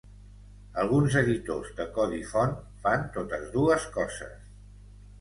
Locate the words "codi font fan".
1.99-3.07